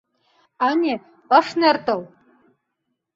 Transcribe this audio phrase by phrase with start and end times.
[0.67, 0.93] —Ане,
[1.39, 2.01] ыш нӧртыл.